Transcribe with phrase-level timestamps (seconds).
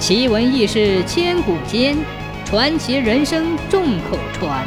[0.00, 1.94] 奇闻异事千古间，
[2.46, 4.66] 传奇人生众口传。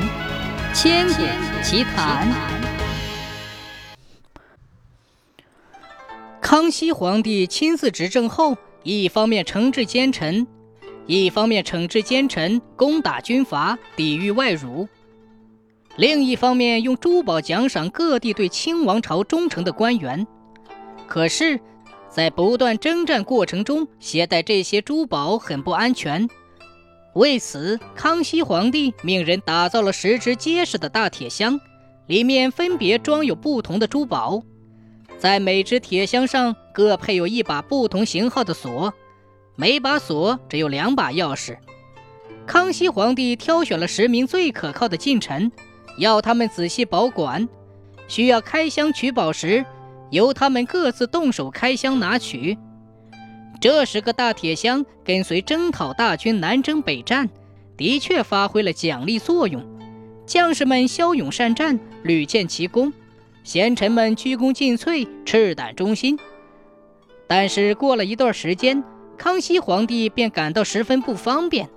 [0.75, 1.24] 千古
[1.63, 2.32] 奇谈。
[6.40, 10.46] 康熙皇帝亲自执政后，一方面惩治奸臣，
[11.07, 14.88] 一方面惩治奸臣，攻打军阀，抵御外辱；
[15.95, 20.27] 另一方面用珠宝奖赏各地对清王朝忠诚的官员。
[21.07, 21.59] 可是。
[22.14, 26.29] 在不断征战过程中，携带这些珠宝很不安全。
[27.15, 31.60] 为此，康熙皇帝命人打造了十只结实的大铁箱，
[32.05, 34.43] 里面分别装有不同的珠宝，
[35.17, 38.93] 在每只铁箱上各配有一把不同型号的锁，
[39.55, 41.57] 每把锁只有两把钥匙。
[42.45, 45.52] 康熙皇帝挑选了十名最可靠的近臣，
[45.97, 47.49] 要他们仔细保管，
[48.07, 49.66] 需要开箱取宝时。
[50.13, 52.55] 由他们各自动手开箱拿取。
[53.59, 57.27] 这十个大铁箱跟随征讨大军南征北战，
[57.76, 59.66] 的确发挥了奖励作用。
[60.28, 62.92] 将士们骁勇善战，屡建奇功；
[63.44, 66.20] 贤臣们鞠躬尽瘁，赤胆忠心。
[67.25, 68.83] 但是过了一段时间，
[69.17, 71.67] 康熙皇帝便感到十分不方便，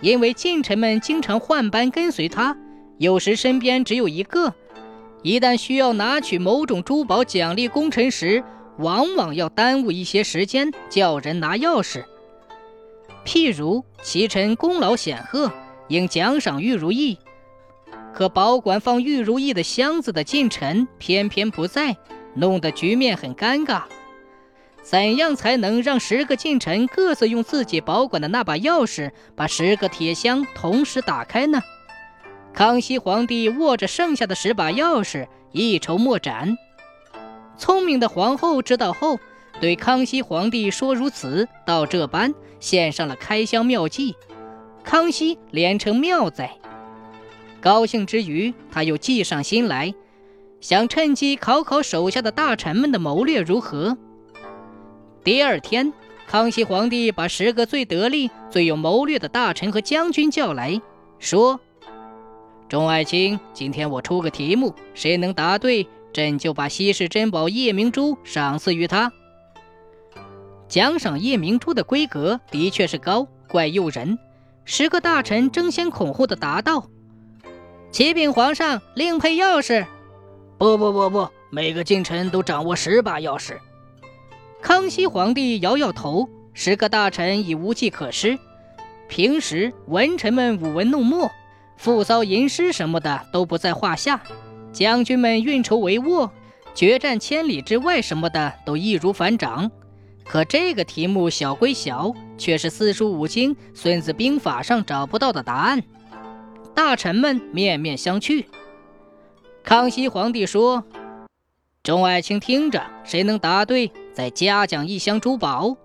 [0.00, 2.56] 因为近臣们经常换班跟随他，
[2.96, 4.54] 有时身边只有一个。
[5.24, 8.44] 一旦需要拿取某种珠宝奖励功臣时，
[8.76, 12.04] 往往要耽误一些时间，叫人拿钥匙。
[13.24, 15.50] 譬如其臣功劳显赫，
[15.88, 17.16] 应奖赏玉如意，
[18.12, 21.96] 可保管放玉如意的箱子的近臣偏偏不在，
[22.34, 23.84] 弄得局面很尴尬。
[24.82, 31.62] 怎样才能让十个近臣各自用自己保管的那把钥匙，把十个铁箱同时打开呢？
[32.54, 36.56] 康熙皇帝握着剩下的十把钥匙，一筹莫展。
[37.58, 39.18] 聪明的皇后知道后，
[39.60, 44.14] 对康熙皇帝说：“如此，到这般，献上了开箱妙计。”
[44.84, 46.48] 康熙连称妙哉。
[47.60, 49.92] 高兴之余，他又计上心来，
[50.60, 53.98] 想趁机考考手下的大臣们的谋略如何。
[55.24, 55.92] 第二天，
[56.28, 60.80] 康熙皇帝把十个最得力、最有谋略的大臣和将军叫来
[61.18, 61.58] 说。
[62.74, 69.12] 众爱卿，今天我出个题目，谁能答对，朕就把稀世珍宝夜明珠赏赐于他。
[70.66, 74.18] 奖赏夜明珠的规格的确是高，怪诱人。
[74.64, 76.88] 十个大臣争先恐后的答道
[77.92, 79.86] ：“启禀皇上，另配钥匙。
[80.58, 83.56] ”“不不不不，每个近臣都掌握十把钥匙。”
[84.60, 88.36] 康熙皇帝摇摇头，十个大臣已无计可施。
[89.08, 91.30] 平时文臣们舞文弄墨。
[91.76, 94.22] 复骚吟诗什么的都不在话下，
[94.72, 96.30] 将军们运筹帷幄、
[96.74, 99.70] 决战千里之外什么的都易如反掌。
[100.24, 105.82] 可这个题目小归小，却是四书五经、孙子兵法上找不到的答案。
[106.74, 108.46] 大臣们面面相觑。
[109.62, 110.82] 康熙皇帝说
[111.84, 115.76] ：“众爱卿听着，谁能答对，再嘉奖一箱珠宝。”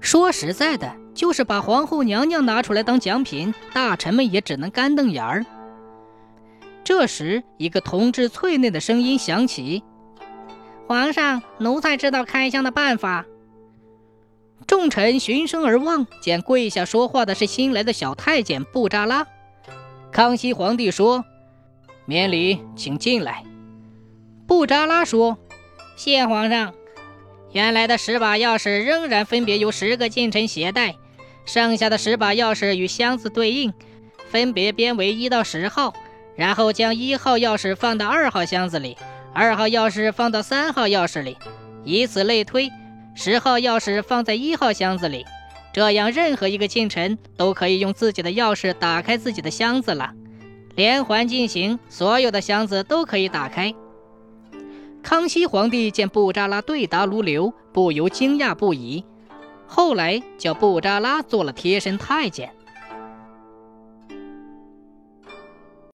[0.00, 1.03] 说实在的。
[1.14, 5.46] 就是把皇后娘娘拿出来当奖品，大臣们也只能干瞪眼儿。
[6.82, 9.82] 这时，一个铜质脆嫩的声音响起
[10.86, 13.24] ：“皇上，奴才知道开箱的办法。”
[14.66, 19.26] 众臣循声而望，见跪下说话的是新来的小太监布扎拉。
[20.10, 21.24] 康熙皇帝说
[22.06, 23.44] ：“免礼，请进来。”
[24.46, 25.38] 布扎拉说
[25.96, 26.74] ：“谢皇上。
[27.52, 30.96] 原来的十把钥匙仍然分别由十个近臣携带。”
[31.44, 33.72] 剩下的十把钥匙与箱子对应，
[34.30, 35.92] 分别编为一到十号，
[36.36, 38.96] 然后将一号钥匙放到二号箱子里，
[39.32, 41.36] 二号钥匙放到三号钥匙里，
[41.84, 42.70] 以此类推，
[43.14, 45.24] 十号钥匙放在一号箱子里，
[45.72, 50.12] 这样任何一个近臣都可以用自己的钥匙打开自己的箱子了。
[50.74, 53.72] 连环进行，所有的箱子都可以打开。
[55.02, 59.04] 康熙皇帝见布扎拉对答如流，不由惊讶不已。
[59.66, 62.52] 后来叫布扎拉做了贴身太监。